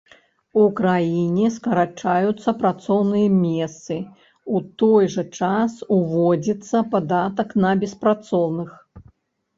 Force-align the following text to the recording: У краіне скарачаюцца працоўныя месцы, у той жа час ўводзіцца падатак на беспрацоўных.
У 0.59 0.61
краіне 0.77 1.49
скарачаюцца 1.57 2.53
працоўныя 2.61 3.27
месцы, 3.43 3.97
у 4.55 4.61
той 4.83 5.11
жа 5.17 5.23
час 5.39 5.77
ўводзіцца 5.99 6.77
падатак 6.97 7.49
на 7.67 7.71
беспрацоўных. 7.85 8.69